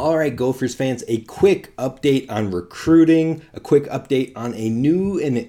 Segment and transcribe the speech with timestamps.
[0.00, 5.20] All right, Gophers fans, a quick update on recruiting, a quick update on a new
[5.20, 5.48] and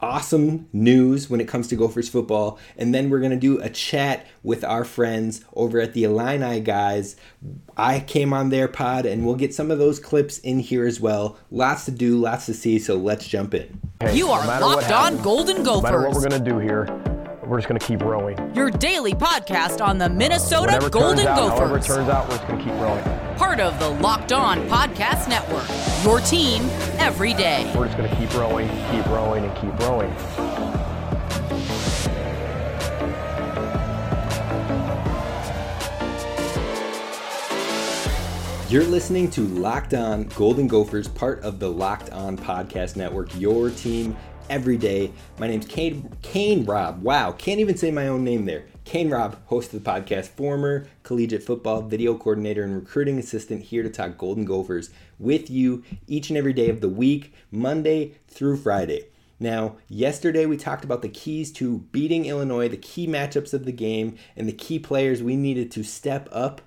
[0.00, 2.58] awesome news when it comes to Gophers football.
[2.78, 6.60] And then we're going to do a chat with our friends over at the Illini
[6.60, 7.16] guys.
[7.76, 10.98] I came on their pod and we'll get some of those clips in here as
[10.98, 11.36] well.
[11.50, 13.80] Lots to do, lots to see, so let's jump in.
[14.00, 15.82] Hey, you are no locked on Golden Gophers.
[15.82, 16.86] No matter what we're going to do here,
[17.44, 18.38] we're just going to keep rowing.
[18.54, 21.58] Your daily podcast on the Minnesota uh, Golden out, Gophers.
[21.58, 23.27] However it turns out, we're just going to keep rowing.
[23.38, 25.68] Part of the Locked On Podcast Network.
[26.04, 26.62] Your team
[26.98, 27.72] every day.
[27.76, 30.12] We're just going to keep rowing, keep rowing, and keep rowing.
[38.68, 43.70] You're listening to Locked On Golden Gophers, part of the Locked On Podcast Network, your
[43.70, 44.16] team
[44.50, 45.12] every day.
[45.38, 47.04] My name's Kane, Kane Robb.
[47.04, 48.64] Wow, can't even say my own name there.
[48.88, 53.82] Kane Robb, host of the podcast, former collegiate football video coordinator and recruiting assistant here
[53.82, 54.88] to talk Golden Gophers
[55.18, 59.04] with you each and every day of the week, Monday through Friday.
[59.38, 63.72] Now, yesterday we talked about the keys to beating Illinois, the key matchups of the
[63.72, 66.62] game, and the key players we needed to step up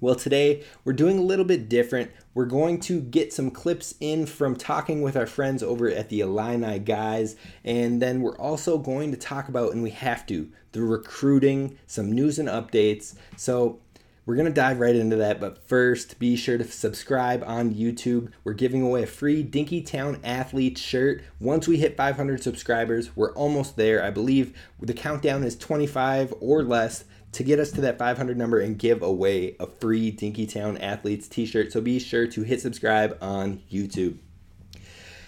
[0.00, 2.10] well, today we're doing a little bit different.
[2.34, 6.20] We're going to get some clips in from talking with our friends over at the
[6.20, 10.82] Illini guys, and then we're also going to talk about, and we have to, the
[10.82, 13.16] recruiting, some news and updates.
[13.36, 13.80] So
[14.28, 18.30] we're going to dive right into that, but first, be sure to subscribe on YouTube.
[18.44, 21.22] We're giving away a free Dinkytown Athlete shirt.
[21.40, 24.04] Once we hit 500 subscribers, we're almost there.
[24.04, 28.58] I believe the countdown is 25 or less to get us to that 500 number
[28.58, 31.72] and give away a free Dinkytown Athletes t shirt.
[31.72, 34.18] So be sure to hit subscribe on YouTube.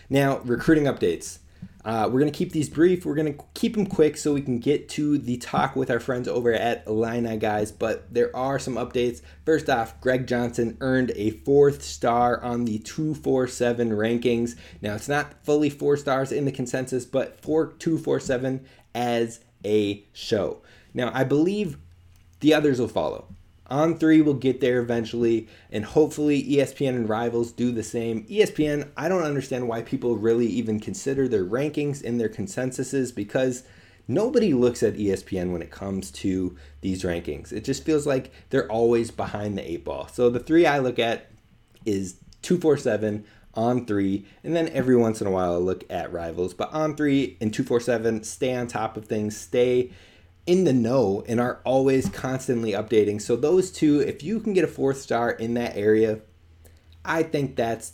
[0.09, 1.39] Now, recruiting updates.
[1.83, 3.07] Uh, we're going to keep these brief.
[3.07, 6.01] We're going to keep them quick so we can get to the talk with our
[6.01, 7.73] friends over at Illini Guys.
[7.73, 9.23] But there are some updates.
[9.47, 14.57] First off, Greg Johnson earned a fourth star on the 247 rankings.
[14.83, 20.63] Now, it's not fully four stars in the consensus, but for 247 as a show.
[20.93, 21.79] Now, I believe
[22.41, 23.27] the others will follow.
[23.67, 28.25] On three will get there eventually, and hopefully ESPN and rivals do the same.
[28.25, 33.63] ESPN, I don't understand why people really even consider their rankings and their consensuses because
[34.09, 37.53] nobody looks at ESPN when it comes to these rankings.
[37.53, 40.09] It just feels like they're always behind the eight ball.
[40.09, 41.31] So the three I look at
[41.87, 43.25] is 247
[43.55, 46.55] on three, and then every once in a while I look at rivals.
[46.55, 49.93] But on three and 247, stay on top of things, stay
[50.47, 53.21] in the know and are always constantly updating.
[53.21, 56.21] So those two, if you can get a fourth star in that area,
[57.05, 57.93] I think that's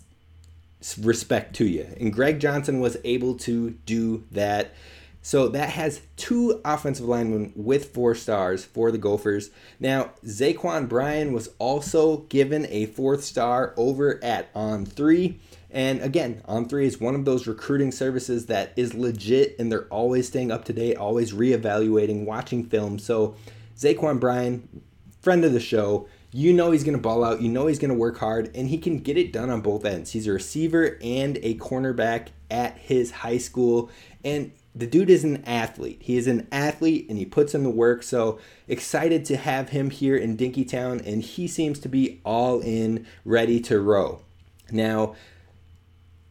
[0.98, 1.86] respect to you.
[1.98, 4.74] And Greg Johnson was able to do that.
[5.22, 9.50] So that has two offensive linemen with four stars for the Gophers.
[9.80, 15.40] Now, Zaquan Bryan was also given a fourth star over at On 3.
[15.76, 20.26] And again, On3 is one of those recruiting services that is legit and they're always
[20.26, 22.98] staying up to date, always reevaluating, watching film.
[22.98, 23.36] So,
[23.76, 24.82] Zaquan Bryan,
[25.20, 27.90] friend of the show, you know he's going to ball out, you know he's going
[27.90, 30.12] to work hard, and he can get it done on both ends.
[30.12, 33.90] He's a receiver and a cornerback at his high school.
[34.24, 35.98] And the dude is an athlete.
[36.00, 38.02] He is an athlete and he puts in the work.
[38.02, 43.06] So excited to have him here in Dinkytown, and he seems to be all in,
[43.26, 44.22] ready to row.
[44.72, 45.14] Now,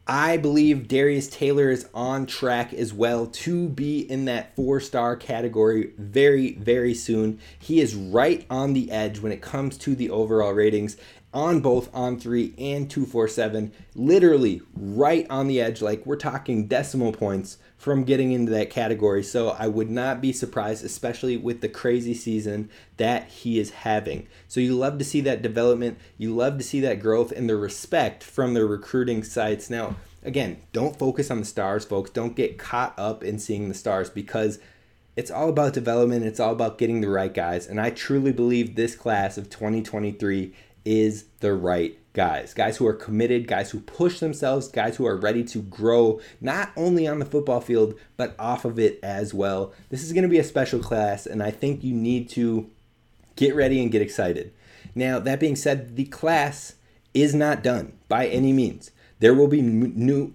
[0.08, 5.16] I believe Darius Taylor is on track as well to be in that four star
[5.16, 7.40] category very, very soon.
[7.58, 10.96] He is right on the edge when it comes to the overall ratings
[11.36, 13.70] on both on three and 247.
[13.94, 15.82] Literally right on the edge.
[15.82, 19.22] Like we're talking decimal points from getting into that category.
[19.22, 24.26] So I would not be surprised, especially with the crazy season that he is having.
[24.48, 27.56] So you love to see that development, you love to see that growth and the
[27.56, 29.68] respect from the recruiting sites.
[29.68, 32.08] Now, again, don't focus on the stars, folks.
[32.08, 34.58] Don't get caught up in seeing the stars because
[35.16, 37.66] it's all about development, it's all about getting the right guys.
[37.66, 40.54] And I truly believe this class of 2023
[40.86, 45.16] is the right guys, guys who are committed, guys who push themselves, guys who are
[45.16, 49.74] ready to grow not only on the football field but off of it as well.
[49.90, 52.70] This is going to be a special class, and I think you need to
[53.34, 54.54] get ready and get excited.
[54.94, 56.76] Now, that being said, the class
[57.12, 58.90] is not done by any means.
[59.18, 60.32] There will be new,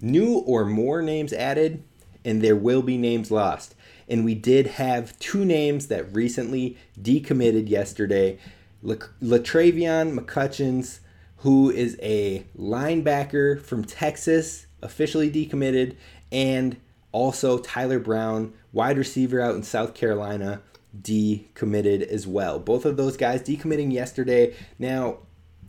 [0.00, 1.82] new or more names added,
[2.24, 3.74] and there will be names lost.
[4.08, 8.38] And we did have two names that recently decommitted yesterday.
[8.84, 11.00] Latravion McCutcheons
[11.44, 15.94] who is a linebacker from Texas, officially decommitted,
[16.32, 16.74] and
[17.12, 20.62] also Tyler Brown, wide receiver out in South Carolina,
[20.98, 22.58] decommitted as well.
[22.58, 24.54] Both of those guys decommitting yesterday.
[24.78, 25.18] Now,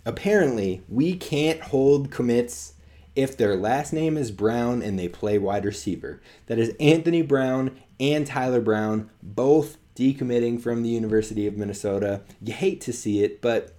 [0.05, 2.75] apparently we can't hold commits
[3.13, 6.21] if their last name is Brown and they play wide receiver.
[6.45, 12.21] That is Anthony Brown and Tyler Brown, both decommitting from the University of Minnesota.
[12.41, 13.75] You hate to see it, but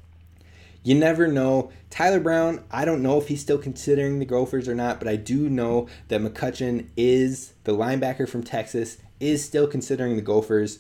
[0.83, 1.73] you never know.
[1.91, 5.17] Tyler Brown, I don't know if he's still considering the Gophers or not, but I
[5.17, 10.79] do know that McCutcheon is the linebacker from Texas, is still considering the Gophers.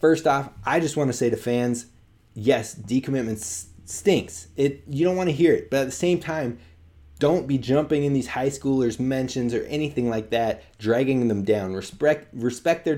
[0.00, 1.86] First off, I just want to say to fans,
[2.34, 3.38] yes, decommitment
[3.84, 4.48] stinks.
[4.56, 6.58] It you don't want to hear it, but at the same time,
[7.18, 11.74] don't be jumping in these high schoolers' mentions or anything like that, dragging them down.
[11.74, 12.96] Respect respect their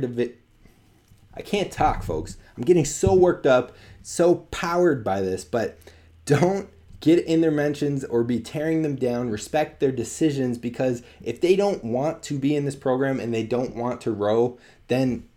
[1.36, 2.36] I can't talk, folks.
[2.56, 3.72] I'm getting so worked up,
[4.02, 5.78] so powered by this, but
[6.24, 6.68] don't
[7.00, 9.30] get in their mentions or be tearing them down.
[9.30, 13.42] Respect their decisions because if they don't want to be in this program and they
[13.42, 15.28] don't want to row, then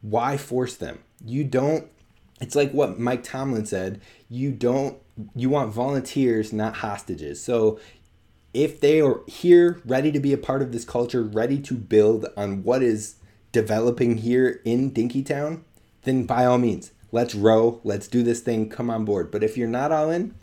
[0.00, 1.00] why force them?
[1.24, 1.88] You don't
[2.40, 4.98] it's like what Mike Tomlin said, you don't
[5.36, 7.42] you want volunteers, not hostages.
[7.42, 7.78] So
[8.52, 12.26] if they are here ready to be a part of this culture, ready to build
[12.36, 13.16] on what is
[13.52, 15.62] developing here in Dinkytown,
[16.02, 19.30] then by all means, let's row, let's do this thing, come on board.
[19.30, 20.34] But if you're not all in,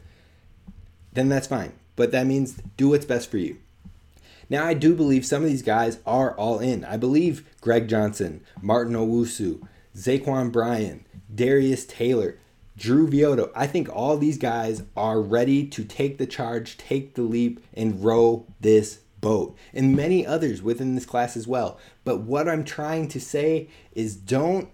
[1.13, 1.73] then that's fine.
[1.95, 3.57] But that means do what's best for you.
[4.49, 6.83] Now, I do believe some of these guys are all in.
[6.85, 12.37] I believe Greg Johnson, Martin Owusu, Zaquan Bryan, Darius Taylor,
[12.75, 17.21] Drew Vioto, I think all these guys are ready to take the charge, take the
[17.21, 19.57] leap, and row this boat.
[19.73, 21.79] And many others within this class as well.
[22.03, 24.69] But what I'm trying to say is don't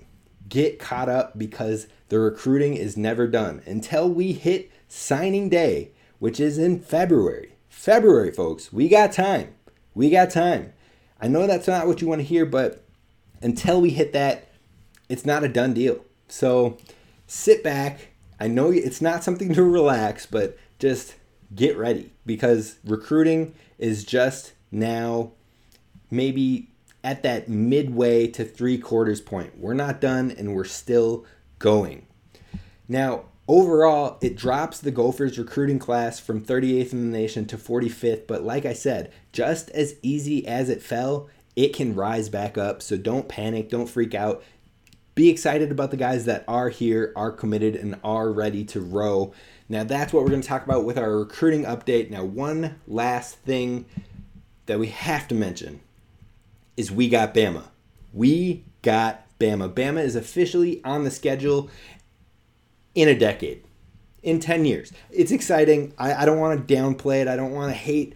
[0.48, 3.62] get caught up because the recruiting is never done.
[3.66, 7.54] Until we hit signing day, which is in February.
[7.70, 9.54] February, folks, we got time.
[9.94, 10.74] We got time.
[11.22, 12.84] I know that's not what you want to hear, but
[13.42, 14.50] until we hit that,
[15.10, 16.04] it's not a done deal.
[16.28, 16.78] So,
[17.28, 18.10] sit back.
[18.40, 21.16] I know it's not something to relax, but just
[21.54, 25.32] get ready because recruiting is just now
[26.10, 26.70] maybe
[27.04, 29.58] at that midway to three quarters point.
[29.58, 31.26] We're not done and we're still
[31.60, 32.08] going.
[32.88, 38.28] Now, overall, it drops the Gophers recruiting class from 38th in the nation to 45th,
[38.28, 42.82] but like I said, just as easy as it fell, it can rise back up.
[42.82, 44.44] So don't panic, don't freak out
[45.16, 49.34] be excited about the guys that are here, are committed, and are ready to row.
[49.68, 52.12] Now, that's what we're going to talk about with our recruiting update.
[52.12, 53.86] Now, one last thing
[54.68, 55.82] that we have to mention
[56.78, 57.64] is we got Bama.
[58.14, 59.74] We got Bama.
[59.74, 61.70] Bama is officially on the schedule
[62.94, 63.64] in a decade,
[64.24, 64.94] in 10 years.
[65.10, 65.94] It's exciting.
[65.98, 68.14] I, I don't want to downplay it, I don't want to hate,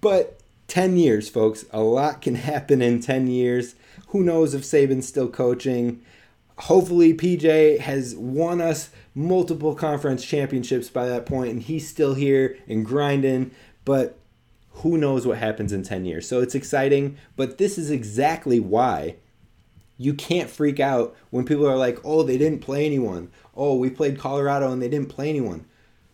[0.00, 1.64] but 10 years, folks.
[1.72, 3.74] A lot can happen in 10 years.
[4.08, 6.02] Who knows if Saban's still coaching?
[6.58, 12.58] Hopefully, PJ has won us multiple conference championships by that point, and he's still here
[12.66, 13.52] and grinding.
[13.84, 14.18] But
[14.70, 16.28] who knows what happens in 10 years?
[16.28, 19.16] So it's exciting, but this is exactly why
[19.96, 23.30] you can't freak out when people are like, oh, they didn't play anyone.
[23.56, 25.66] Oh, we played Colorado and they didn't play anyone.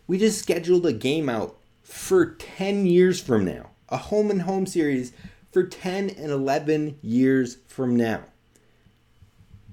[0.07, 4.65] We just scheduled a game out for 10 years from now, a home and home
[4.65, 5.11] series
[5.51, 8.23] for 10 and 11 years from now.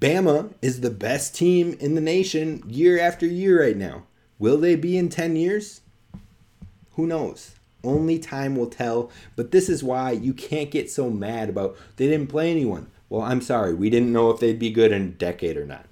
[0.03, 4.03] Bama is the best team in the nation year after year right now.
[4.37, 5.79] Will they be in 10 years?
[6.95, 7.55] Who knows?
[7.85, 9.09] Only time will tell.
[9.37, 12.91] But this is why you can't get so mad about they didn't play anyone.
[13.07, 13.73] Well, I'm sorry.
[13.73, 15.85] We didn't know if they'd be good in a decade or not.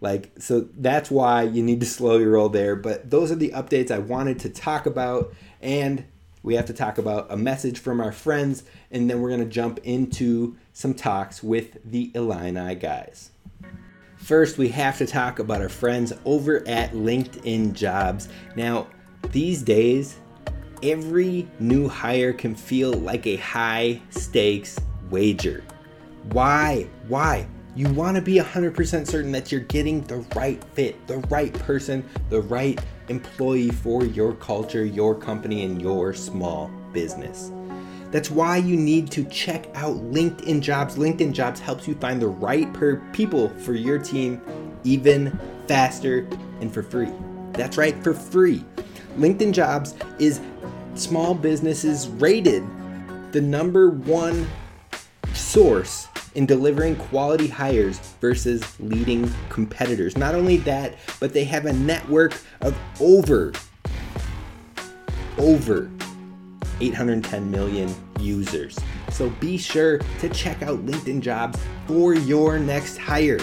[0.00, 2.76] Like, so that's why you need to slow your roll there.
[2.76, 5.34] But those are the updates I wanted to talk about.
[5.60, 6.04] And
[6.42, 9.46] we have to talk about a message from our friends, and then we're going to
[9.46, 13.30] jump into some talks with the Illini guys.
[14.16, 18.28] First, we have to talk about our friends over at LinkedIn Jobs.
[18.54, 18.86] Now,
[19.32, 20.16] these days,
[20.82, 24.78] every new hire can feel like a high stakes
[25.10, 25.64] wager.
[26.32, 26.86] Why?
[27.08, 27.46] Why?
[27.76, 32.08] You want to be 100% certain that you're getting the right fit, the right person,
[32.28, 37.52] the right employee for your culture, your company, and your small business.
[38.10, 40.96] That's why you need to check out LinkedIn Jobs.
[40.96, 44.42] LinkedIn Jobs helps you find the right per people for your team
[44.82, 46.26] even faster
[46.60, 47.10] and for free.
[47.52, 48.64] That's right, for free.
[49.16, 50.40] LinkedIn Jobs is
[50.94, 52.64] small businesses rated
[53.30, 54.48] the number one
[55.34, 60.16] source in delivering quality hires versus leading competitors.
[60.16, 63.52] Not only that, but they have a network of over
[65.38, 65.90] over
[66.80, 68.78] 810 million users.
[69.10, 73.40] So be sure to check out LinkedIn Jobs for your next hire.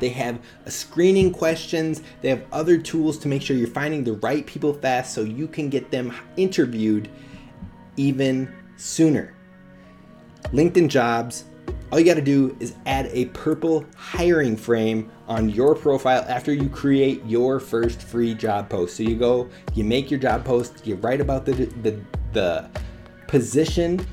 [0.00, 4.12] They have a screening questions, they have other tools to make sure you're finding the
[4.14, 7.08] right people fast so you can get them interviewed
[7.96, 9.34] even sooner.
[10.52, 11.44] LinkedIn Jobs,
[11.90, 16.52] all you got to do is add a purple hiring frame on your profile after
[16.52, 18.96] you create your first free job post.
[18.96, 22.00] So you go, you make your job post, you write about the the,
[22.32, 22.70] the
[23.26, 24.04] position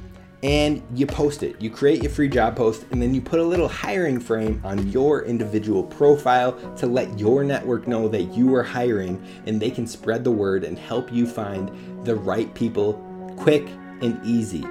[0.44, 1.60] and you post it.
[1.60, 4.90] You create your free job post and then you put a little hiring frame on
[4.92, 9.88] your individual profile to let your network know that you are hiring and they can
[9.88, 12.94] spread the word and help you find the right people
[13.38, 13.68] quick
[14.02, 14.64] and easy.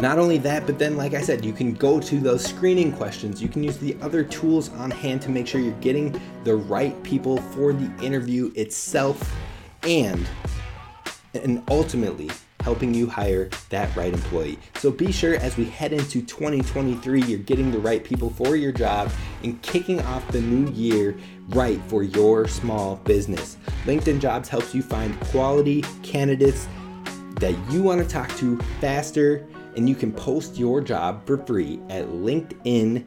[0.00, 3.42] Not only that, but then, like I said, you can go to those screening questions.
[3.42, 7.00] You can use the other tools on hand to make sure you're getting the right
[7.02, 9.34] people for the interview itself
[9.82, 10.26] and
[11.34, 14.58] and ultimately helping you hire that right employee.
[14.76, 18.72] So be sure as we head into 2023, you're getting the right people for your
[18.72, 19.10] job
[19.42, 21.16] and kicking off the new year
[21.50, 23.56] right for your small business.
[23.84, 26.68] LinkedIn Jobs helps you find quality candidates
[27.40, 29.46] that you want to talk to faster
[29.78, 33.06] and you can post your job for free at linkedin.com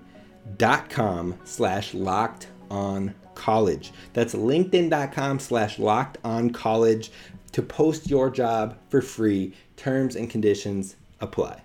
[1.44, 7.12] slash locked on college that's linkedin.com slash locked on college
[7.52, 11.62] to post your job for free terms and conditions apply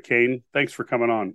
[0.00, 1.34] Kane, thanks for coming on.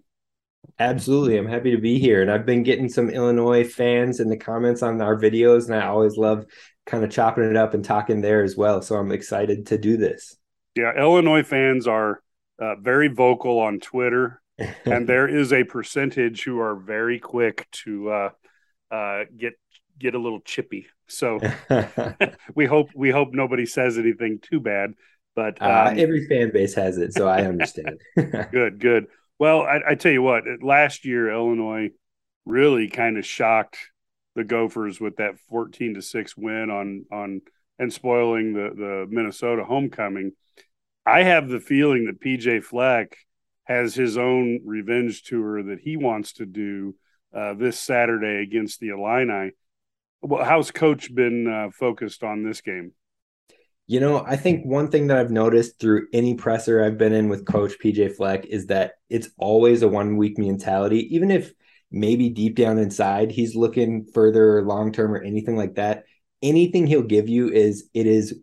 [0.78, 1.38] Absolutely.
[1.38, 2.22] I'm happy to be here.
[2.22, 5.88] And I've been getting some Illinois fans in the comments on our videos, and I
[5.88, 6.46] always love
[6.86, 8.82] kind of chopping it up and talking there as well.
[8.82, 10.36] So I'm excited to do this.
[10.76, 12.22] Yeah, Illinois fans are
[12.60, 14.42] uh, very vocal on Twitter,
[14.86, 18.30] and there is a percentage who are very quick to uh,
[18.92, 19.54] uh, get
[19.98, 20.88] get a little chippy.
[21.08, 21.40] So
[22.56, 24.94] we hope we hope nobody says anything too bad.
[25.36, 28.02] But uh, um, every fan base has it, so I understand.
[28.52, 29.08] good, good.
[29.38, 31.92] Well, I, I tell you what, last year Illinois
[32.46, 33.78] really kind of shocked
[34.36, 37.42] the Gophers with that fourteen to six win on on
[37.78, 40.34] and spoiling the the Minnesota homecoming.
[41.10, 43.18] I have the feeling that PJ Fleck
[43.64, 46.96] has his own revenge tour that he wants to do
[47.34, 49.52] uh, this Saturday against the Illini.
[50.22, 52.94] Well, how's Coach been uh, focused on this game?
[53.88, 57.28] You know, I think one thing that I've noticed through any presser I've been in
[57.28, 61.16] with Coach PJ Fleck is that it's always a one week mentality.
[61.16, 61.52] Even if
[61.90, 66.04] maybe deep down inside he's looking further long term or anything like that,
[66.44, 68.36] anything he'll give you is it is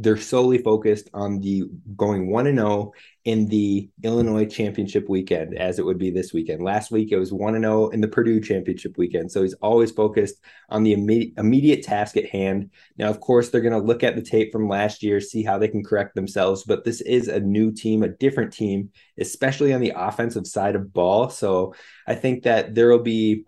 [0.00, 1.64] they're solely focused on the
[1.94, 2.92] going 1 and 0
[3.26, 6.62] in the Illinois championship weekend as it would be this weekend.
[6.62, 9.30] Last week it was 1 and 0 in the Purdue championship weekend.
[9.30, 10.36] So he's always focused
[10.70, 12.70] on the immediate, immediate task at hand.
[12.96, 15.58] Now of course they're going to look at the tape from last year, see how
[15.58, 19.82] they can correct themselves, but this is a new team, a different team, especially on
[19.82, 21.28] the offensive side of ball.
[21.28, 21.74] So
[22.06, 23.44] I think that there will be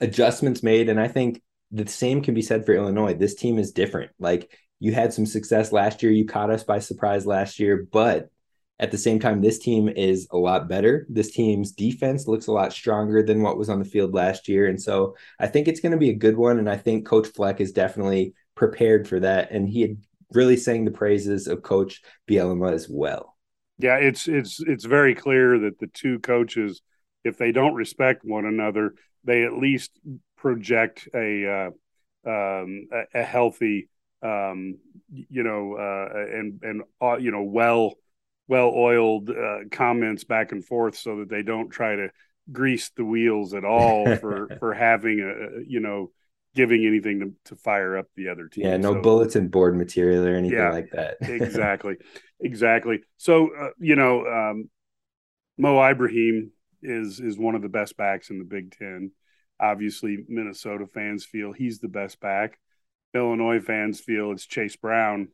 [0.00, 1.42] adjustments made and I think
[1.72, 3.14] the same can be said for Illinois.
[3.14, 4.12] This team is different.
[4.18, 4.50] Like
[4.80, 6.10] you had some success last year.
[6.10, 8.30] You caught us by surprise last year, but
[8.80, 11.06] at the same time, this team is a lot better.
[11.10, 14.66] This team's defense looks a lot stronger than what was on the field last year.
[14.68, 16.58] And so I think it's going to be a good one.
[16.58, 19.50] And I think Coach Fleck is definitely prepared for that.
[19.50, 19.96] And he had
[20.32, 23.36] really sang the praises of Coach Bielema as well.
[23.76, 26.80] Yeah, it's it's it's very clear that the two coaches,
[27.22, 28.94] if they don't respect one another,
[29.24, 29.98] they at least
[30.36, 31.70] project a
[32.26, 33.89] uh, um, a, a healthy
[34.22, 34.78] um,
[35.10, 37.94] you know, uh, and and uh, you know, well
[38.48, 42.08] well oiled uh, comments back and forth, so that they don't try to
[42.50, 46.10] grease the wheels at all for for having a you know
[46.54, 48.64] giving anything to, to fire up the other team.
[48.64, 51.16] Yeah, no so, bulletin board material or anything yeah, like that.
[51.20, 51.96] exactly,
[52.40, 53.00] exactly.
[53.16, 54.70] So uh, you know, um,
[55.58, 59.12] Mo Ibrahim is is one of the best backs in the Big Ten.
[59.60, 62.58] Obviously, Minnesota fans feel he's the best back.
[63.14, 65.28] Illinois fans feel it's Chase Brown.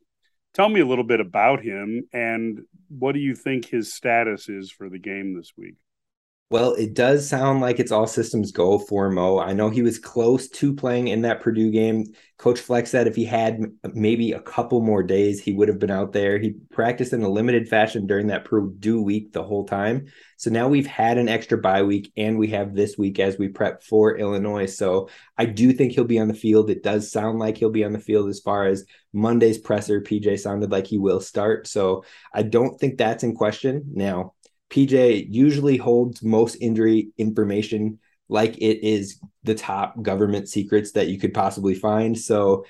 [0.54, 4.70] Tell me a little bit about him and what do you think his status is
[4.70, 5.74] for the game this week?
[6.48, 9.40] Well, it does sound like it's all systems go for Mo.
[9.40, 12.04] I know he was close to playing in that Purdue game.
[12.38, 13.60] Coach Fleck said if he had
[13.94, 16.38] maybe a couple more days, he would have been out there.
[16.38, 20.06] He practiced in a limited fashion during that Purdue week the whole time.
[20.36, 23.48] So now we've had an extra bye week and we have this week as we
[23.48, 24.66] prep for Illinois.
[24.66, 26.70] So I do think he'll be on the field.
[26.70, 30.00] It does sound like he'll be on the field as far as Monday's presser.
[30.00, 31.66] PJ sounded like he will start.
[31.66, 33.82] So I don't think that's in question.
[33.94, 34.34] Now,
[34.70, 41.18] PJ usually holds most injury information like it is the top government secrets that you
[41.18, 42.18] could possibly find.
[42.18, 42.64] So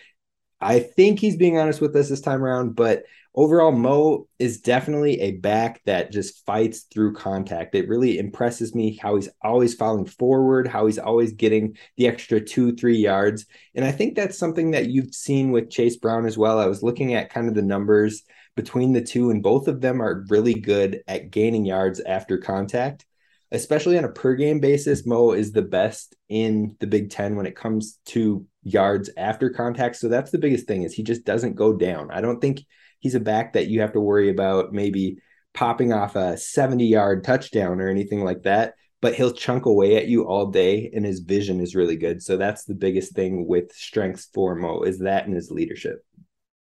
[0.61, 5.21] I think he's being honest with us this time around, but overall, Mo is definitely
[5.21, 7.75] a back that just fights through contact.
[7.75, 12.41] It really impresses me how he's always falling forward, how he's always getting the extra
[12.41, 13.45] two, three yards.
[13.75, 16.59] And I think that's something that you've seen with Chase Brown as well.
[16.59, 18.23] I was looking at kind of the numbers
[18.57, 23.07] between the two, and both of them are really good at gaining yards after contact
[23.53, 27.47] especially on a per game basis, Mo is the best in the Big Ten when
[27.47, 29.97] it comes to yards after contact.
[29.97, 32.11] So that's the biggest thing is he just doesn't go down.
[32.11, 32.65] I don't think
[32.99, 35.19] he's a back that you have to worry about maybe
[35.55, 38.75] popping off a 70 yard touchdown or anything like that.
[39.03, 42.23] But he'll chunk away at you all day, and his vision is really good.
[42.23, 46.05] So that's the biggest thing with strengths for Mo is that and his leadership.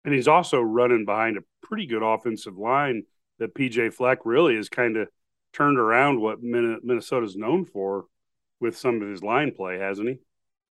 [0.05, 3.03] And he's also running behind a pretty good offensive line
[3.39, 5.07] that PJ Fleck really has kind of
[5.53, 8.05] turned around what Minnesota's known for
[8.59, 10.19] with some of his line play, hasn't he?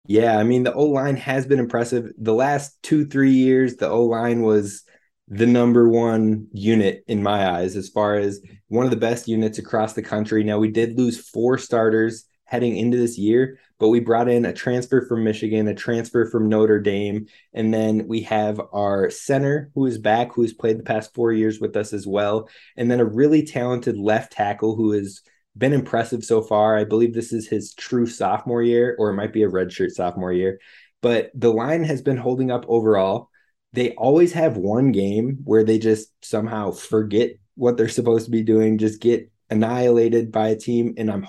[0.06, 2.12] Yeah, I mean the O line has been impressive.
[2.18, 4.84] The last two three years, the O line was
[5.28, 8.40] the number one unit in my eyes as far as
[8.70, 10.44] one of the best units across the country.
[10.44, 14.54] Now we did lose four starters heading into this year, but we brought in a
[14.54, 19.86] transfer from Michigan, a transfer from Notre Dame, and then we have our center who
[19.86, 23.06] is back, who's played the past four years with us as well, and then a
[23.06, 25.22] really talented left tackle who has
[25.58, 26.78] been impressive so far.
[26.78, 30.34] I believe this is his true sophomore year, or it might be a redshirt sophomore
[30.34, 30.60] year,
[31.02, 33.30] but the line has been holding up overall.
[33.74, 38.44] They always have one game where they just somehow forget what they're supposed to be
[38.44, 41.28] doing, just get annihilated by a team, and I'm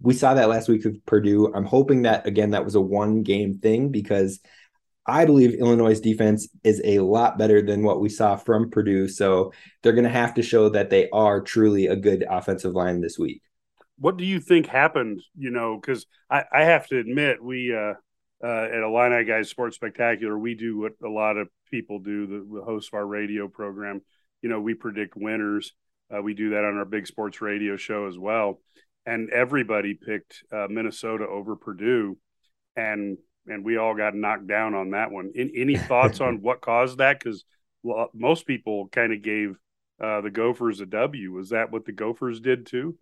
[0.00, 1.52] we saw that last week with Purdue.
[1.54, 4.40] I'm hoping that again that was a one game thing because
[5.06, 9.08] I believe Illinois' defense is a lot better than what we saw from Purdue.
[9.08, 9.52] So
[9.82, 13.18] they're going to have to show that they are truly a good offensive line this
[13.18, 13.40] week.
[13.98, 15.22] What do you think happened?
[15.36, 17.94] You know, because I, I, have to admit, we uh,
[18.46, 22.58] uh, at Illini Guys Sports Spectacular, we do what a lot of people do, the,
[22.58, 24.02] the host of our radio program.
[24.42, 25.72] You know, we predict winners.
[26.14, 28.60] Uh, we do that on our big sports radio show as well
[29.08, 32.18] and everybody picked uh, Minnesota over Purdue,
[32.76, 35.32] and and we all got knocked down on that one.
[35.34, 37.18] In, any thoughts on what caused that?
[37.18, 37.44] Because
[37.82, 39.56] well, most people kind of gave
[40.02, 41.32] uh, the Gophers a W.
[41.32, 42.96] Was that what the Gophers did too?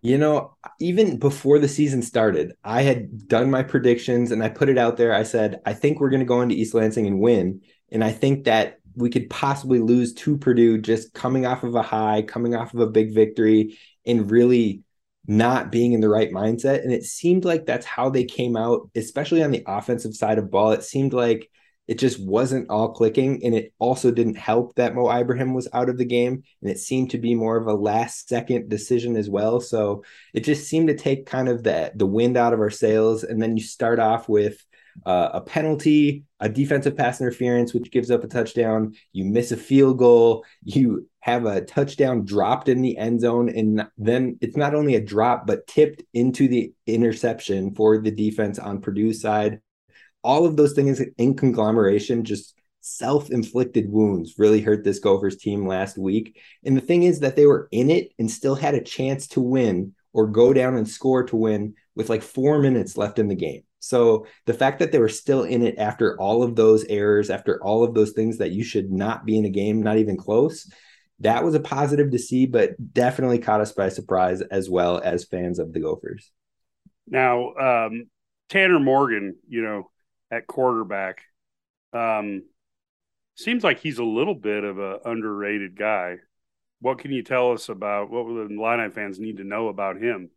[0.00, 4.70] You know, even before the season started, I had done my predictions and I put
[4.70, 5.12] it out there.
[5.12, 7.60] I said, I think we're going to go into East Lansing and win.
[7.90, 11.82] And I think that we could possibly lose to Purdue just coming off of a
[11.82, 14.82] high, coming off of a big victory, and really
[15.26, 16.82] not being in the right mindset.
[16.82, 20.50] And it seemed like that's how they came out, especially on the offensive side of
[20.50, 20.72] ball.
[20.72, 21.48] It seemed like
[21.88, 23.44] it just wasn't all clicking.
[23.44, 26.42] And it also didn't help that Mo Ibrahim was out of the game.
[26.60, 29.60] And it seemed to be more of a last second decision as well.
[29.60, 33.24] So it just seemed to take kind of the, the wind out of our sails.
[33.24, 34.64] And then you start off with
[35.06, 38.94] uh, a penalty, a defensive pass interference, which gives up a touchdown.
[39.12, 40.44] You miss a field goal.
[40.64, 43.48] You have a touchdown dropped in the end zone.
[43.48, 48.58] And then it's not only a drop, but tipped into the interception for the defense
[48.58, 49.60] on Purdue's side.
[50.24, 55.66] All of those things in conglomeration, just self inflicted wounds, really hurt this Gophers team
[55.66, 56.40] last week.
[56.64, 59.40] And the thing is that they were in it and still had a chance to
[59.40, 63.34] win or go down and score to win with like four minutes left in the
[63.34, 63.62] game.
[63.82, 67.60] So the fact that they were still in it after all of those errors, after
[67.64, 70.70] all of those things that you should not be in a game, not even close,
[71.18, 75.24] that was a positive to see, but definitely caught us by surprise as well as
[75.24, 76.30] fans of the Gophers.
[77.08, 78.06] Now, um,
[78.48, 79.90] Tanner Morgan, you know,
[80.30, 81.22] at quarterback,
[81.92, 82.44] um,
[83.34, 86.18] seems like he's a little bit of a underrated guy.
[86.80, 90.30] What can you tell us about what the Illini fans need to know about him?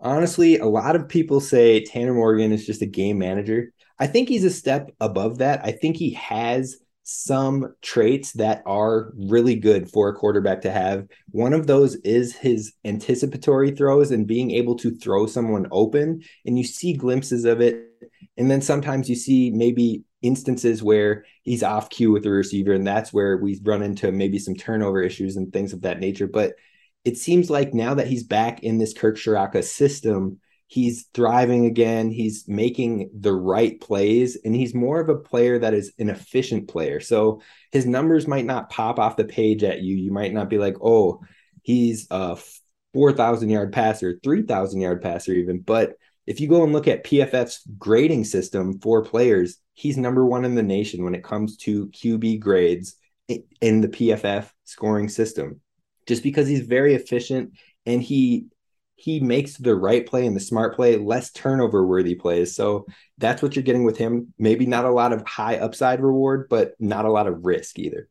[0.00, 3.72] Honestly, a lot of people say Tanner Morgan is just a game manager.
[3.98, 5.64] I think he's a step above that.
[5.64, 11.06] I think he has some traits that are really good for a quarterback to have.
[11.30, 16.22] One of those is his anticipatory throws and being able to throw someone open.
[16.46, 17.86] And you see glimpses of it.
[18.36, 22.86] And then sometimes you see maybe instances where he's off cue with the receiver, and
[22.86, 26.26] that's where we run into maybe some turnover issues and things of that nature.
[26.26, 26.54] But
[27.04, 32.10] it seems like now that he's back in this Kirk Ciarrocca system, he's thriving again.
[32.10, 36.68] He's making the right plays, and he's more of a player that is an efficient
[36.68, 37.00] player.
[37.00, 39.96] So his numbers might not pop off the page at you.
[39.96, 41.20] You might not be like, oh,
[41.62, 42.38] he's a
[42.94, 45.60] 4,000 yard passer, 3,000 yard passer, even.
[45.60, 45.94] But
[46.26, 50.54] if you go and look at PFF's grading system for players, he's number one in
[50.54, 52.96] the nation when it comes to QB grades
[53.28, 55.60] in the PFF scoring system
[56.06, 57.52] just because he's very efficient
[57.86, 58.46] and he
[58.96, 62.54] he makes the right play and the smart play, less turnover worthy plays.
[62.54, 62.86] So
[63.18, 64.32] that's what you're getting with him.
[64.38, 68.08] Maybe not a lot of high upside reward, but not a lot of risk either.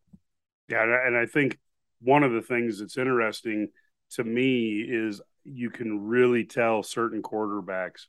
[0.69, 1.57] Yeah, and I think
[2.01, 3.69] one of the things that's interesting
[4.11, 8.07] to me is you can really tell certain quarterbacks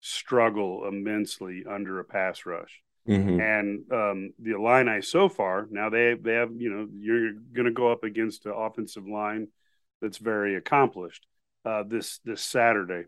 [0.00, 2.80] struggle immensely under a pass rush.
[3.08, 3.40] Mm-hmm.
[3.40, 7.72] And um, the Illini so far now they they have you know you're going to
[7.72, 9.48] go up against an offensive line
[10.02, 11.26] that's very accomplished
[11.64, 13.04] uh, this this Saturday,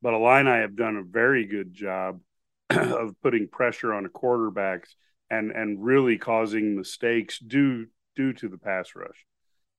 [0.00, 2.20] but Illini have done a very good job
[2.70, 4.94] of putting pressure on the quarterbacks
[5.30, 9.26] and and really causing mistakes due due to the pass rush.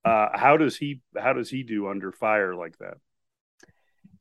[0.05, 2.97] Uh, how does he how does he do under fire like that?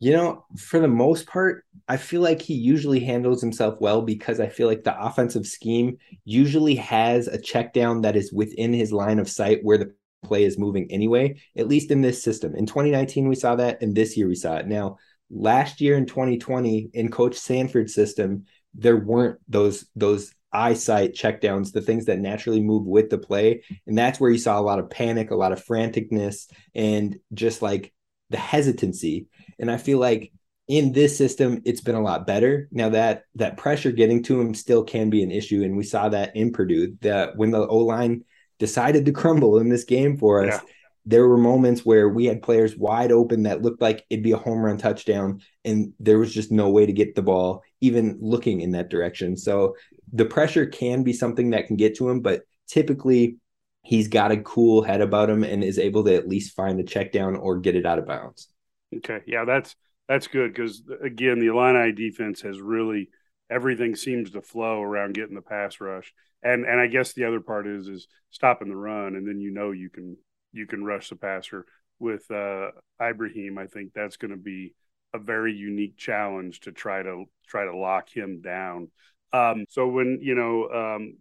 [0.02, 4.40] You know, for the most part, I feel like he usually handles himself well because
[4.40, 8.92] I feel like the offensive scheme usually has a check down that is within his
[8.92, 12.56] line of sight where the play is moving anyway, at least in this system.
[12.56, 14.66] In 2019, we saw that, and this year we saw it.
[14.66, 14.96] Now,
[15.30, 21.80] last year in 2020, in Coach Sanford's system, there weren't those those eyesight checkdowns, the
[21.80, 23.62] things that naturally move with the play.
[23.86, 27.62] And that's where you saw a lot of panic, a lot of franticness, and just
[27.62, 27.92] like
[28.30, 29.28] the hesitancy.
[29.62, 30.32] And I feel like
[30.68, 32.68] in this system, it's been a lot better.
[32.72, 36.08] Now that that pressure getting to him still can be an issue, and we saw
[36.10, 36.96] that in Purdue.
[37.00, 38.24] That when the O line
[38.58, 40.72] decided to crumble in this game for us, yeah.
[41.06, 44.36] there were moments where we had players wide open that looked like it'd be a
[44.36, 48.60] home run touchdown, and there was just no way to get the ball even looking
[48.60, 49.36] in that direction.
[49.36, 49.76] So
[50.12, 53.36] the pressure can be something that can get to him, but typically
[53.82, 56.84] he's got a cool head about him and is able to at least find the
[56.84, 58.51] check down or get it out of bounds.
[58.98, 59.20] Okay.
[59.26, 59.74] Yeah, that's
[60.08, 63.08] that's good because again, the Illini defense has really
[63.50, 66.12] everything seems to flow around getting the pass rush.
[66.42, 69.50] And and I guess the other part is is stopping the run and then you
[69.50, 70.16] know you can
[70.52, 71.66] you can rush the passer
[71.98, 73.58] with uh Ibrahim.
[73.58, 74.74] I think that's going to be
[75.14, 78.88] a very unique challenge to try to try to lock him down.
[79.32, 81.14] Um, so when you know um,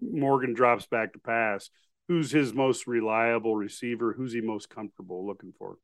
[0.00, 1.70] Morgan drops back to pass,
[2.08, 4.12] who's his most reliable receiver?
[4.12, 5.76] Who's he most comfortable looking for?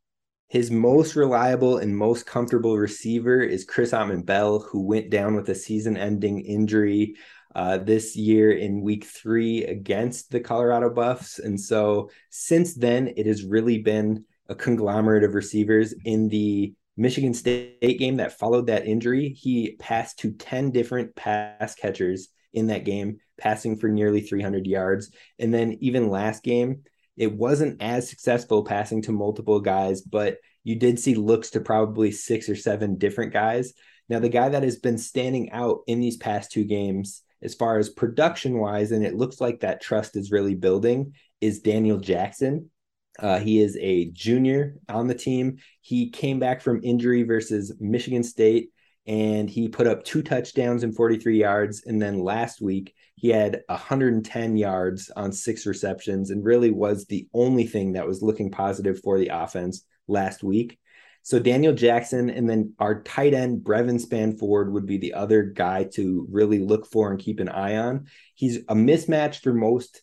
[0.51, 5.55] His most reliable and most comfortable receiver is Chris Autman-Bell, who went down with a
[5.55, 7.15] season-ending injury
[7.55, 13.27] uh, this year in Week Three against the Colorado Buffs, and so since then it
[13.27, 18.87] has really been a conglomerate of receivers in the Michigan State game that followed that
[18.87, 19.29] injury.
[19.29, 25.13] He passed to 10 different pass catchers in that game, passing for nearly 300 yards.
[25.39, 26.83] And then even last game,
[27.21, 32.11] it wasn't as successful passing to multiple guys, but you did see looks to probably
[32.11, 33.75] six or seven different guys.
[34.09, 37.79] Now, the guy that has been standing out in these past two games, as far
[37.79, 42.71] as production wise, and it looks like that trust is really building, is Daniel Jackson.
[43.19, 45.59] Uh, he is a junior on the team.
[45.83, 48.71] He came back from injury versus Michigan State
[49.07, 51.83] and he put up two touchdowns and 43 yards.
[51.85, 57.29] And then last week, he had 110 yards on six receptions and really was the
[57.35, 60.79] only thing that was looking positive for the offense last week.
[61.21, 65.85] So Daniel Jackson and then our tight end Brevyn Spann-Ford would be the other guy
[65.97, 68.07] to really look for and keep an eye on.
[68.37, 70.01] He's a mismatch for most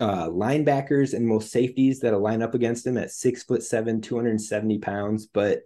[0.00, 4.78] uh, linebackers and most safeties that'll line up against him at six foot seven, 270
[4.78, 5.26] pounds.
[5.26, 5.60] But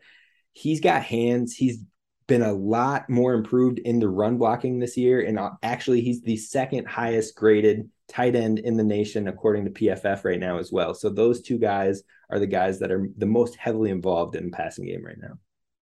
[0.53, 1.55] he's got hands.
[1.55, 1.83] He's
[2.31, 5.21] been a lot more improved in the run blocking this year.
[5.21, 9.71] And uh, actually, he's the second highest graded tight end in the nation, according to
[9.73, 10.95] PFF right now as well.
[10.95, 14.57] So those two guys are the guys that are the most heavily involved in the
[14.57, 15.35] passing game right now.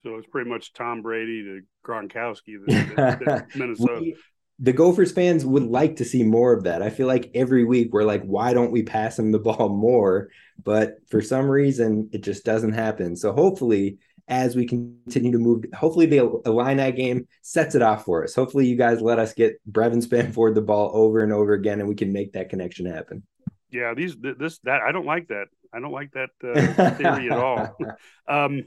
[0.03, 4.01] So it's pretty much Tom Brady to Gronkowski, the, the Minnesota.
[4.01, 4.17] we,
[4.59, 6.81] the Gophers fans would like to see more of that.
[6.81, 10.31] I feel like every week we're like, why don't we pass him the ball more?
[10.65, 13.15] But for some reason, it just doesn't happen.
[13.15, 13.99] So hopefully,
[14.31, 18.35] as we continue to move, hopefully the Illini game sets it off for us.
[18.35, 21.89] Hopefully, you guys let us get Brevyn Spann-Ford the ball over and over again, and
[21.89, 23.25] we can make that connection happen.
[23.71, 25.47] Yeah, these this that I don't like that.
[25.73, 27.77] I don't like that uh, theory at all.
[28.29, 28.63] Um,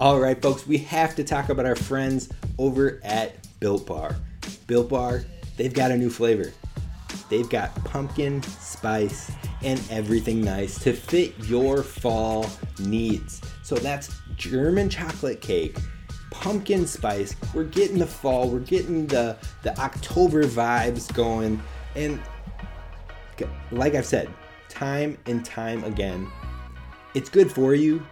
[0.00, 4.16] all right, folks, we have to talk about our friends over at Built Bar.
[4.66, 5.24] Built Bar,
[5.58, 6.50] they've got a new flavor.
[7.32, 12.44] They've got pumpkin, spice, and everything nice to fit your fall
[12.78, 13.40] needs.
[13.62, 15.78] So that's German chocolate cake,
[16.30, 17.34] pumpkin spice.
[17.54, 21.62] We're getting the fall, we're getting the, the October vibes going.
[21.96, 22.20] And
[23.70, 24.28] like I've said,
[24.68, 26.30] time and time again,
[27.14, 28.02] it's good for you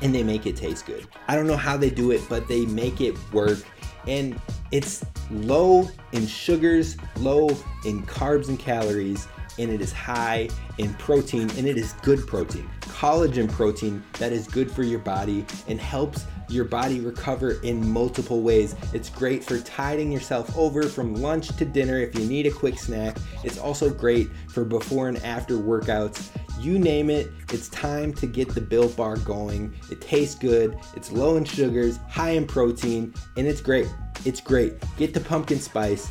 [0.00, 1.08] and they make it taste good.
[1.26, 3.58] I don't know how they do it, but they make it work
[4.06, 7.48] and it's low in sugars, low
[7.84, 9.26] in carbs and calories,
[9.58, 12.68] and it is high in protein, and it is good protein.
[12.80, 18.40] Collagen protein that is good for your body and helps your body recover in multiple
[18.40, 18.74] ways.
[18.94, 22.78] It's great for tiding yourself over from lunch to dinner if you need a quick
[22.78, 23.18] snack.
[23.44, 26.30] It's also great for before and after workouts.
[26.58, 29.74] You name it, it's time to get the Built Bar going.
[29.90, 33.86] It tastes good, it's low in sugars, high in protein, and it's great.
[34.28, 34.74] It's great.
[34.98, 36.10] Get the pumpkin spice.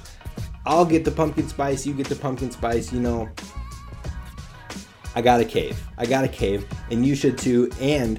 [0.65, 3.29] I'll get the pumpkin spice, you get the pumpkin spice, you know.
[5.13, 5.79] I got a cave.
[5.99, 7.69] I got a cave, and you should too.
[7.79, 8.17] And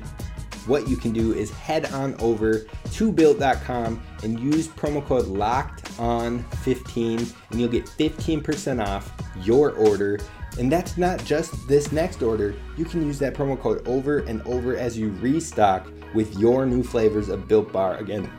[0.68, 5.98] what you can do is head on over to built.com and use promo code locked
[5.98, 7.18] on 15
[7.50, 10.20] and you'll get 15% off your order
[10.58, 14.42] and that's not just this next order you can use that promo code over and
[14.42, 18.30] over as you restock with your new flavors of built bar again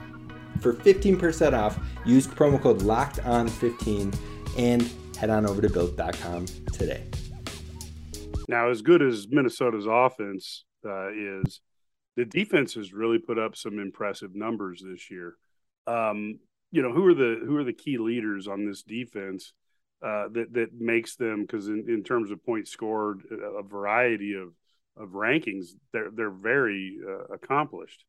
[0.60, 4.14] for 15% off use promo code locked on 15
[4.58, 7.04] and head on over to built.com today
[8.48, 11.62] now as good as minnesota's offense uh, is
[12.20, 15.36] the defense has really put up some impressive numbers this year.
[15.88, 19.54] Um, you know, who are the who are the key leaders on this defense
[20.04, 21.44] uh, that that makes them?
[21.44, 24.50] Because in, in terms of points scored, a variety of
[24.98, 28.04] of rankings, they're they're very uh, accomplished.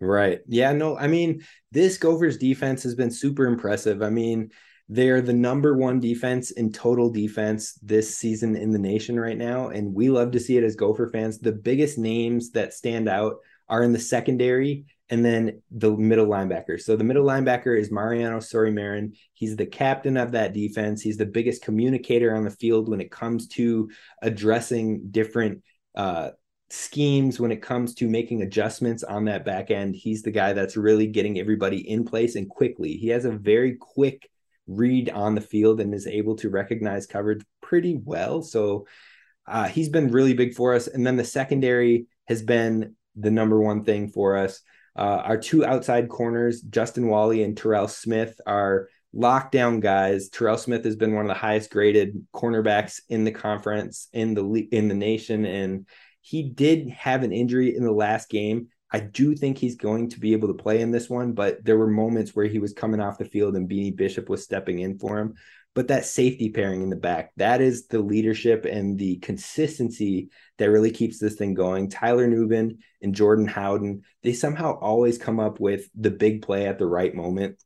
[0.00, 0.40] Right.
[0.46, 0.72] Yeah.
[0.72, 0.96] No.
[0.96, 4.02] I mean, this Gophers defense has been super impressive.
[4.02, 4.50] I mean,
[4.88, 9.68] they're the number one defense in total defense this season in the nation right now.
[9.68, 11.38] And we love to see it as Gopher fans.
[11.38, 13.36] The biggest names that stand out
[13.68, 16.80] are in the secondary and then the middle linebacker.
[16.80, 19.14] So the middle linebacker is Mariano Sori-Marin.
[19.34, 21.02] He's the captain of that defense.
[21.02, 23.90] He's the biggest communicator on the field when it comes to
[24.22, 25.62] addressing different
[25.94, 26.30] uh,
[26.70, 29.94] schemes, when it comes to making adjustments on that back end.
[29.94, 32.92] He's the guy that's really getting everybody in place and quickly.
[32.94, 34.28] He has a very quick
[34.66, 38.42] read on the field and is able to recognize coverage pretty well.
[38.42, 38.86] So
[39.46, 40.88] uh, he's been really big for us.
[40.88, 44.60] And then the secondary has been the number one thing for us.
[44.94, 50.28] Uh, our two outside corners, Justin Walley and Terrell Smith, are lockdown guys.
[50.28, 54.68] Terrell Smith has been one of the highest graded cornerbacks in the conference in the
[54.70, 55.86] in the nation, and
[56.28, 60.20] he did have an injury in the last game I do think he's going to
[60.20, 63.00] be able to play in this one, but there were moments where he was coming
[63.00, 65.34] off the field and Beanie Bishop was stepping in for him.
[65.74, 70.70] But that safety pairing in the back, that is the leadership and the consistency that
[70.70, 71.90] really keeps this thing going.
[71.90, 76.78] Tyler Nubin and Jordan Howden, they somehow always come up with the big play at
[76.78, 77.62] the right moment.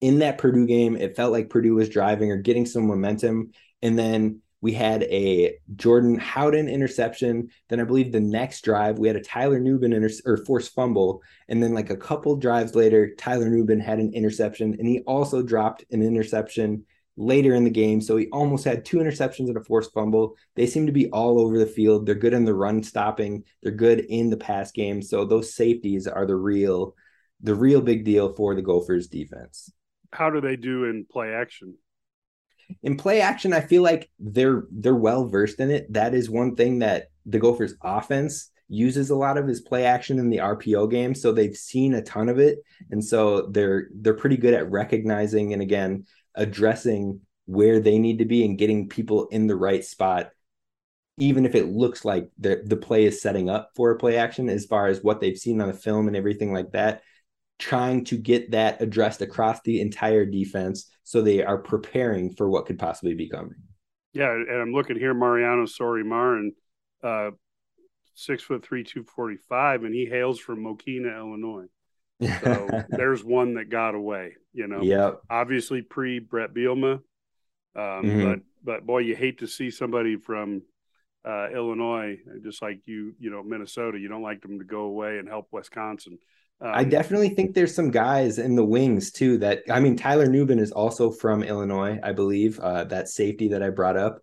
[0.00, 3.50] In that Purdue game, it felt like Purdue was driving or getting some momentum.
[3.82, 7.48] And then we had a Jordan Howden interception.
[7.68, 11.22] Then I believe the next drive we had a Tyler Nubin inter- or forced fumble,
[11.48, 15.42] and then like a couple drives later, Tyler Nubin had an interception, and he also
[15.42, 16.84] dropped an interception
[17.16, 18.00] later in the game.
[18.00, 20.36] So he almost had two interceptions and a forced fumble.
[20.56, 22.06] They seem to be all over the field.
[22.06, 23.44] They're good in the run stopping.
[23.62, 25.02] They're good in the pass game.
[25.02, 26.94] So those safeties are the real,
[27.42, 29.70] the real big deal for the Gophers defense.
[30.12, 31.74] How do they do in play action?
[32.82, 35.92] In play action, I feel like they're they're well versed in it.
[35.92, 40.18] That is one thing that the Gophers offense uses a lot of his play action
[40.18, 41.14] in the RPO game.
[41.14, 42.58] So they've seen a ton of it.
[42.90, 48.24] And so they're they're pretty good at recognizing and again addressing where they need to
[48.24, 50.30] be and getting people in the right spot
[51.18, 54.48] even if it looks like the the play is setting up for a play action
[54.48, 57.02] as far as what they've seen on the film and everything like that
[57.58, 62.66] trying to get that addressed across the entire defense so they are preparing for what
[62.66, 63.56] could possibly be coming.
[64.12, 66.52] Yeah, and I'm looking here, Mariano Sori-Marin,
[67.02, 67.32] uh,
[68.14, 71.66] six foot three, two forty five, and he hails from Mokena, Illinois.
[72.42, 74.36] So there's one that got away.
[74.52, 75.14] You know, yeah.
[75.28, 77.02] Obviously pre Bret Bielema, um,
[77.74, 78.22] mm-hmm.
[78.22, 80.62] but but boy, you hate to see somebody from
[81.24, 83.98] uh, Illinois, just like you, you know, Minnesota.
[83.98, 86.18] You don't like them to go away and help Wisconsin.
[86.60, 90.26] Um, I definitely think there's some guys in the wings too that I mean Tyler
[90.26, 92.58] Nubin is also from Illinois, I believe.
[92.60, 94.20] Uh, that safety that I brought up.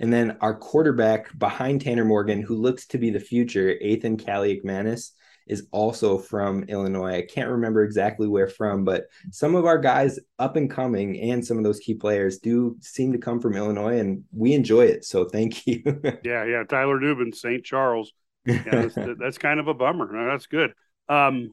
[0.00, 5.10] And then our quarterback behind Tanner Morgan, who looks to be the future, Ethan Kaliakmanis,
[5.48, 7.16] is also from Illinois.
[7.16, 11.44] I can't remember exactly where from, but some of our guys up and coming and
[11.44, 15.04] some of those key players do seem to come from Illinois, and we enjoy it.
[15.04, 15.82] So thank you.
[16.22, 16.62] yeah, yeah.
[16.68, 17.64] Tyler Nubin, St.
[17.64, 18.12] Charles.
[18.44, 20.12] Yeah, that's, that's kind of a bummer.
[20.12, 20.72] No, that's good.
[21.08, 21.52] Um,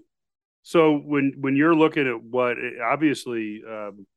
[0.65, 4.07] so when when you're looking at what obviously um,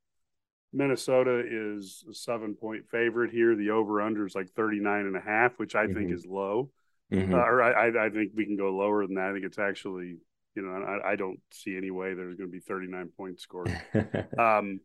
[0.73, 5.21] Minnesota is a seven point favorite here, the over under is like 39 and a
[5.21, 5.93] half, which I mm-hmm.
[5.93, 6.71] think is low.
[7.13, 7.35] Mm-hmm.
[7.35, 9.29] Uh, or I, I think we can go lower than that.
[9.29, 10.17] I think it's actually,
[10.55, 13.69] you know, I, I don't see any way there's going to be 39 points scored.
[14.39, 14.79] um,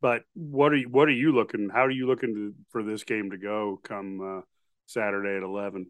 [0.00, 1.68] but what are you, what are you looking?
[1.68, 4.40] How are you looking to, for this game to go come uh,
[4.86, 5.88] Saturday at 11?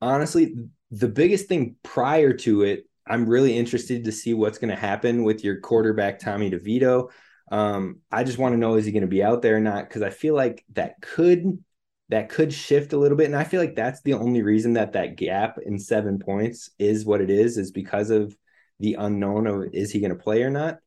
[0.00, 0.54] Honestly,
[0.90, 5.24] the biggest thing prior to it I'm really interested to see what's going to happen
[5.24, 7.10] with your quarterback, Tommy DeVito.
[7.50, 9.88] Um, I just want to know is he going to be out there or not?
[9.88, 11.64] Because I feel like that could
[12.10, 14.92] that could shift a little bit, and I feel like that's the only reason that
[14.92, 18.34] that gap in seven points is what it is, is because of
[18.80, 20.78] the unknown of is he going to play or not.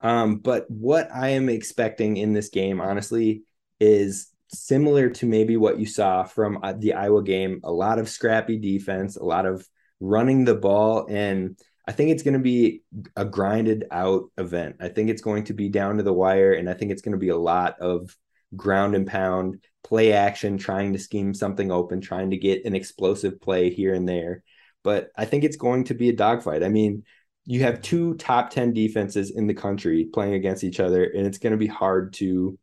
[0.00, 3.42] Um, but what I am expecting in this game, honestly,
[3.80, 7.60] is similar to maybe what you saw from uh, the Iowa game.
[7.64, 9.66] A lot of scrappy defense, a lot of
[10.00, 12.82] running the ball, and I think it's going to be
[13.16, 14.76] a grinded out event.
[14.80, 17.12] I think it's going to be down to the wire, and I think it's going
[17.12, 18.16] to be a lot of
[18.56, 23.40] ground and pound, play action, trying to scheme something open, trying to get an explosive
[23.40, 24.42] play here and there.
[24.84, 26.62] But I think it's going to be a dogfight.
[26.62, 27.04] I mean,
[27.44, 31.38] you have two top 10 defenses in the country playing against each other, and it's
[31.38, 32.58] going to be hard to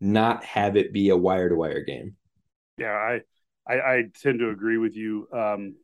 [0.00, 2.16] not have it be a wire to wire game.
[2.78, 3.20] Yeah, I,
[3.66, 5.28] I, I tend to agree with you.
[5.32, 5.74] Um,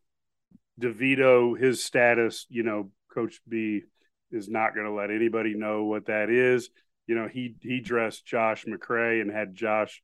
[0.79, 3.83] DeVito, his status, you know, Coach B
[4.31, 6.71] is not going to let anybody know what that is.
[7.07, 10.03] You know, he he dressed Josh McCray and had Josh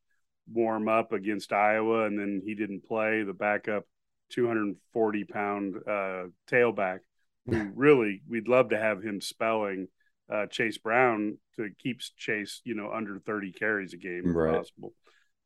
[0.51, 3.23] warm up against Iowa, and then he didn't play.
[3.23, 3.85] The backup,
[4.31, 6.99] 240 pound uh, tailback.
[7.47, 9.87] Who really, we'd love to have him spelling
[10.33, 14.57] uh, Chase Brown to keep Chase, you know, under 30 carries a game if Right.
[14.57, 14.93] possible.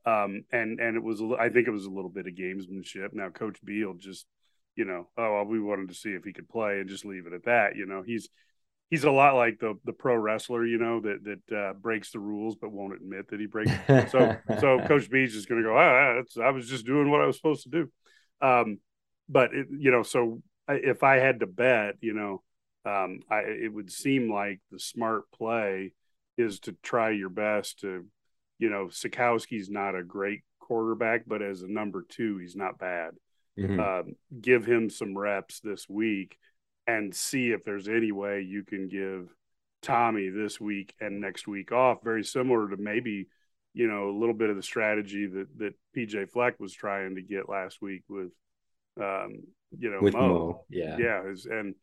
[0.05, 3.09] Um, and and it was, I think it was a little bit of gamesmanship.
[3.11, 4.25] Now, Coach Beal just,
[4.79, 7.27] you know, oh, well, we wanted to see if he could play and just leave
[7.27, 7.75] it at that.
[7.75, 8.29] You know, he's
[8.89, 12.19] he's a lot like the the pro wrestler, you know, that that uh, breaks the
[12.19, 13.71] rules but won't admit that he breaks.
[14.09, 17.19] so so Coach B's is going to go, ah, that's, I was just doing what
[17.19, 17.91] I was supposed to do.
[18.41, 18.79] Um,
[19.27, 22.41] but it, you know, so if I had to bet, you know,
[22.85, 25.91] um, I, it would seem like the smart play
[26.37, 28.05] is to try your best to,
[28.59, 33.11] you know, Sitkowski's not a great quarterback, but as a number two, he's not bad.
[33.59, 33.79] Mhm.
[33.79, 36.37] Um, give him some reps this week
[36.87, 39.33] and see if there's any way you can give
[39.81, 42.03] Tommy this week and next week off.
[42.03, 43.27] Very similar to maybe,
[43.73, 47.21] you know, a little bit of the strategy that that PJ Fleck was trying to
[47.21, 48.31] get last week with,
[48.99, 49.43] um,
[49.77, 50.65] you know, with Mo Mo.
[50.69, 50.97] Yeah.
[50.97, 51.75] yeah is- and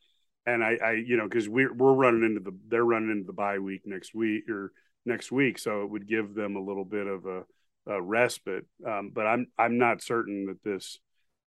[0.49, 3.33] and i i you know because we're we're running into the they're running into the
[3.33, 4.73] bye week next week or
[5.05, 7.45] next week so it would give them a little bit of a,
[7.89, 11.01] a respite um, but i'm i'm not certain that this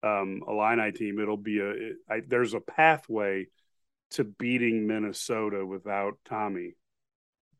[0.03, 3.47] um Illini team it'll be a it, I, there's a pathway
[4.11, 6.75] to beating minnesota without tommy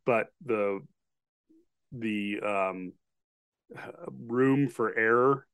[0.05, 0.81] but the
[1.91, 2.93] the um
[4.27, 5.45] room for error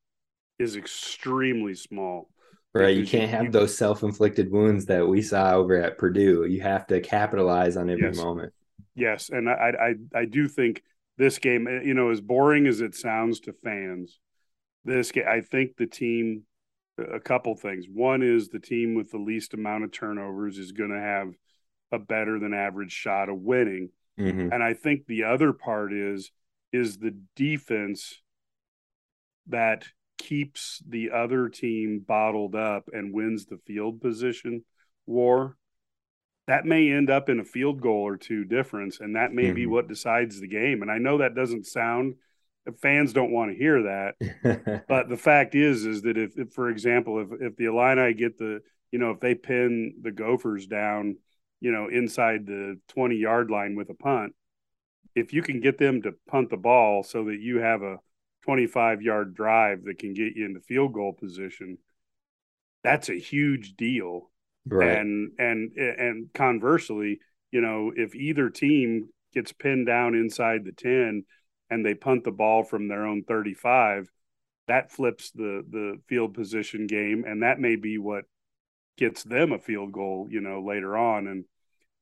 [0.59, 2.29] is extremely small
[2.73, 2.95] Right.
[2.97, 6.45] You can't have you- those self inflicted wounds that we saw over at Purdue.
[6.45, 8.17] You have to capitalize on every Yes.
[8.17, 8.53] moment.
[8.95, 10.83] Yes, and I, I I do think
[11.17, 14.19] this game, you know, as boring as it sounds to fans,
[14.85, 16.43] this game, I think the team,
[16.97, 17.85] a couple things.
[17.91, 21.33] One is the team with the least amount of turnovers is going to have
[21.91, 24.51] a better than average shot of winning, Mhm.
[24.53, 26.31] and I think the other part is
[26.71, 28.19] is the defense
[29.47, 34.63] that keeps the other team bottled up and wins the field position
[35.05, 35.55] war
[36.47, 39.65] that may end up in a field goal or two difference and that may be
[39.65, 39.69] Mhm.
[39.69, 42.15] what decides the game and i know that doesn't sound
[42.81, 46.69] fans don't want to hear that but the fact is is that if, if for
[46.69, 51.17] example if if the Illini get the you know if they pin the Gophers down
[51.59, 54.33] you know inside the 20 yard line with a punt
[55.15, 57.97] if you can get them to punt the ball so that you have a
[58.45, 61.77] 25 yard drive that can get you into field goal position
[62.83, 64.29] that's a huge deal
[64.65, 64.97] right.
[64.97, 67.19] and and and conversely
[67.51, 71.23] you know if either team gets pinned down inside the 10
[71.73, 74.09] and they punt the ball from their own 35
[74.67, 78.25] that flips the the field position game and that may be what
[78.97, 81.45] gets them a field goal you know later on and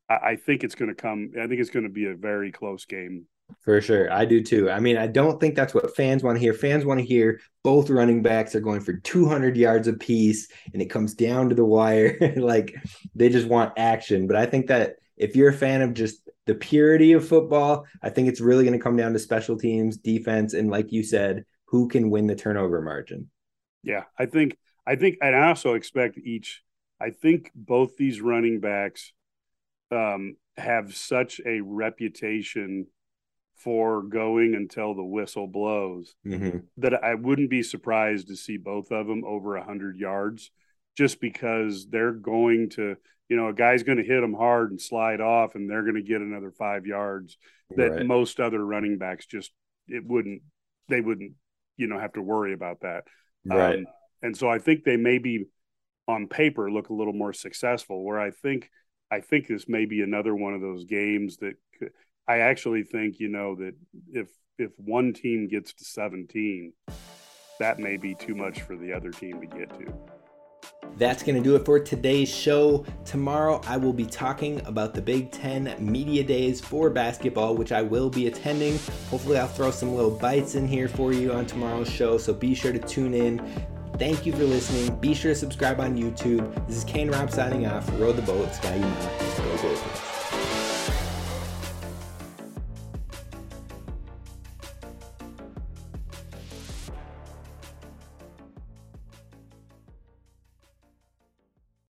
[0.09, 2.51] i, I think it's going to come i think it's going to be a very
[2.51, 3.25] close game
[3.63, 4.11] For sure.
[4.11, 4.69] I do too.
[4.69, 6.53] I mean, I don't think that's what fans want to hear.
[6.53, 10.89] Fans want to hear both running backs are going for 200 yards apiece and it
[10.89, 12.17] comes down to the wire.
[12.37, 12.73] like
[13.13, 14.25] they just want action.
[14.25, 18.09] But I think that if you're a fan of just the purity of football, I
[18.09, 21.45] think it's really going to come down to special teams, defense, and like you said,
[21.67, 23.29] who can win the turnover margin.
[23.83, 26.61] Yeah, I think I think and I also expect each
[26.99, 29.13] I think both these running backs
[29.91, 32.87] um have such a reputation
[33.55, 36.69] for going until the whistle blows Mhm.
[36.77, 40.51] that I wouldn't be surprised to see both of them over 100 yards
[40.97, 42.95] just because they're going to
[43.29, 45.95] you know a guy's going to hit them hard and slide off and they're going
[45.95, 47.37] to get another 5 yards
[47.77, 48.05] that Right.
[48.05, 49.51] most other running backs just
[49.87, 50.41] it wouldn't
[50.89, 51.33] they wouldn't
[51.77, 53.05] you know have to worry about that
[53.45, 53.79] Right.
[53.79, 53.85] um,
[54.21, 55.45] and so I think they may be
[56.07, 58.03] on paper look a little more successful.
[58.03, 58.69] Where I think
[59.09, 61.91] I think this may be another one of those games that could,
[62.27, 63.75] I actually think you know that
[64.11, 66.73] if if one team gets to 17,
[67.59, 69.93] that may be too much for the other team to get to.
[70.97, 72.85] That's going to do it for today's show.
[73.05, 77.81] Tomorrow, I will be talking about the Big Ten Media Days for basketball, which I
[77.81, 78.79] will be attending.
[79.09, 82.53] Hopefully, I'll throw some little bites in here for you on tomorrow's show, so be
[82.53, 83.41] sure to tune in.
[83.97, 84.95] Thank you for listening.
[84.97, 86.67] Be sure to subscribe on YouTube.
[86.67, 87.89] This is Kane Rob signing off.
[87.99, 90.10] Row the boat, Sky Go.